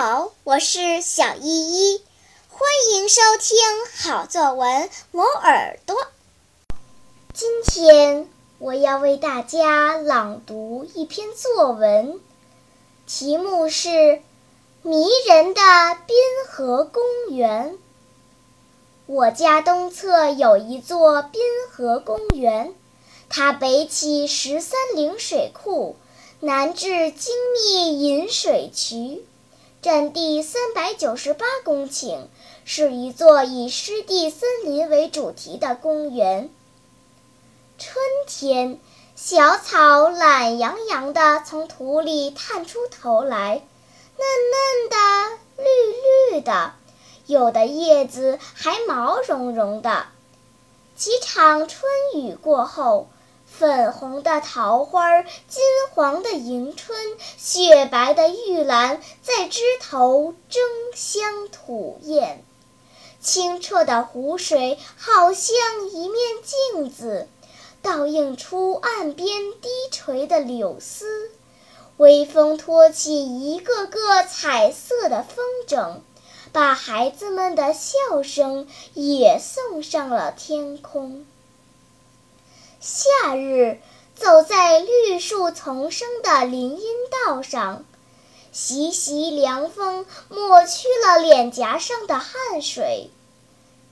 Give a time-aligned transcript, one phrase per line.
[0.00, 2.02] 好，我是小依依，
[2.48, 3.58] 欢迎收听
[3.96, 5.96] 好作文磨耳朵。
[7.34, 8.28] 今天
[8.60, 12.20] 我要为大家朗读一篇作文，
[13.08, 13.88] 题目是
[14.82, 15.60] 《迷人的
[16.06, 16.16] 滨
[16.48, 17.02] 河公
[17.34, 17.72] 园》。
[19.06, 21.42] 我家东侧有一座滨
[21.72, 22.72] 河公园，
[23.28, 25.96] 它北起十三陵水库，
[26.38, 29.24] 南至精密引水渠。
[29.80, 32.26] 占地三百九十八公顷，
[32.64, 36.50] 是一座以湿地森林为主题的公园。
[37.78, 37.94] 春
[38.26, 38.80] 天，
[39.14, 43.62] 小草懒洋洋地从土里探出头来，
[44.16, 46.72] 嫩嫩的，绿绿的，
[47.26, 50.06] 有的叶子还毛茸茸的。
[50.96, 51.82] 几场春
[52.16, 53.08] 雨过后。
[53.50, 55.62] 粉红的桃花，金
[55.92, 56.96] 黄的迎春，
[57.36, 60.62] 雪白的玉兰，在枝头争
[60.94, 62.44] 相吐艳。
[63.20, 65.56] 清澈的湖水好像
[65.90, 66.18] 一面
[66.72, 67.26] 镜子，
[67.82, 69.26] 倒映出岸边
[69.60, 71.30] 低垂的柳丝。
[71.96, 75.96] 微风托起一个个彩色的风筝，
[76.52, 81.26] 把孩子们的笑声也送上了天空。
[82.80, 83.80] 夏日，
[84.14, 86.86] 走在绿树丛生的林荫
[87.26, 87.84] 道上，
[88.52, 93.10] 习习凉风抹去了脸颊上的汗水。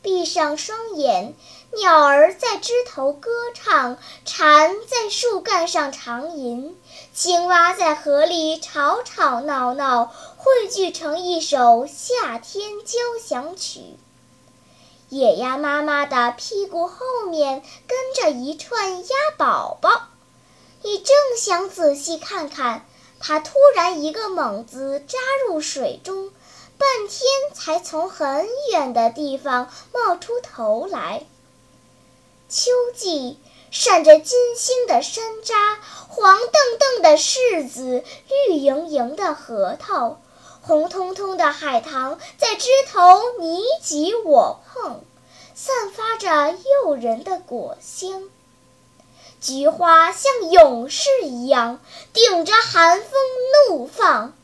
[0.00, 1.34] 闭上双眼，
[1.76, 6.78] 鸟儿在枝头歌唱，蝉在树干上长吟，
[7.12, 10.04] 青蛙在河里吵吵闹闹，
[10.36, 13.80] 汇聚成一首夏天交响曲。
[15.10, 16.96] 野鸭妈妈的屁股后
[17.30, 20.08] 面跟着一串鸭宝宝，
[20.82, 22.86] 你正想仔细看看，
[23.18, 26.30] 它突然一个猛子扎入水中，
[26.76, 31.24] 半天才从很远的地方冒出头来。
[32.50, 33.38] 秋季，
[33.70, 35.78] 闪着金星的山楂，
[36.08, 38.04] 黄澄澄的柿子，
[38.48, 40.20] 绿莹莹的核桃。
[40.60, 43.00] 红彤彤的海棠在枝头
[43.40, 45.02] 你挤我碰，
[45.54, 48.24] 散发着诱人的果香。
[49.40, 51.80] 菊花像勇士一样
[52.12, 53.10] 顶着寒风
[53.68, 54.34] 怒放，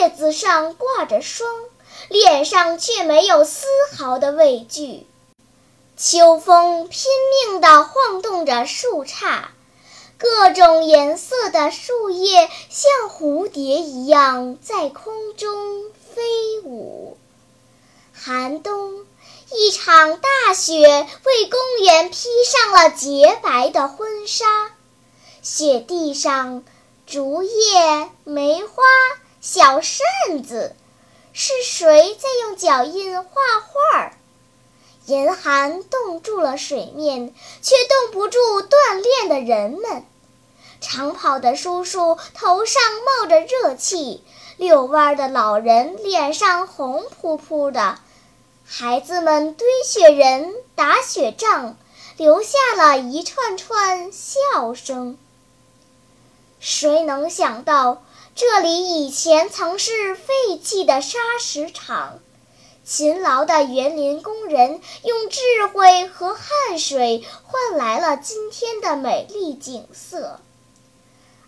[0.00, 1.48] 叶子上挂着霜，
[2.08, 3.66] 脸上却没有丝
[3.96, 5.06] 毫的畏惧。
[5.96, 7.10] 秋风拼
[7.46, 9.44] 命地晃动着树杈。
[10.50, 17.16] 各种颜色的树叶像蝴蝶一样在空中飞舞。
[18.12, 19.06] 寒冬，
[19.52, 24.72] 一场大雪为公园披上了洁白的婚纱。
[25.40, 26.64] 雪地上，
[27.06, 28.82] 竹叶、梅花、
[29.40, 30.04] 小扇
[30.42, 30.74] 子，
[31.32, 33.30] 是谁在用脚印画
[33.62, 34.12] 画？
[35.06, 40.04] 严寒冻住了水面，却冻不住锻炼的人们。
[40.80, 44.24] 长跑的叔叔头上冒着热气，
[44.56, 47.98] 遛弯的老人脸上红扑扑的，
[48.64, 51.76] 孩子们堆雪人、打雪仗，
[52.16, 55.18] 留下了一串串笑声。
[56.58, 58.02] 谁能想到，
[58.34, 62.18] 这里以前曾是废弃的砂石场？
[62.84, 65.40] 勤劳的园林工人用智
[65.72, 70.40] 慧和汗水换来了今天的美丽景色。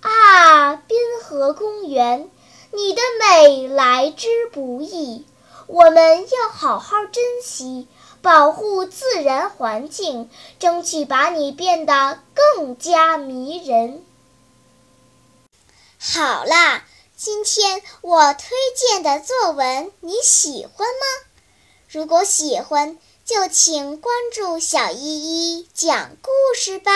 [0.00, 2.30] 啊，滨河公园，
[2.72, 5.26] 你的美来之不易，
[5.66, 7.88] 我们要好好珍惜，
[8.22, 14.04] 保护自然环境，争取把你变得更加迷人。
[15.98, 16.84] 好啦，
[17.16, 21.28] 今天我推荐的作文你喜欢吗？
[21.88, 26.92] 如果喜欢，就请关注小依依讲故事吧。